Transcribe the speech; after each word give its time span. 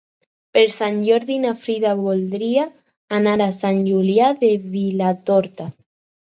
Per 0.57 0.61
Sant 0.75 0.95
Jordi 1.09 1.35
na 1.43 1.51
Frida 1.65 1.91
voldria 1.99 2.65
anar 3.19 3.37
a 3.49 3.53
Sant 3.61 3.85
Julià 3.93 4.33
de 4.43 4.53
Vilatorta. 4.75 5.73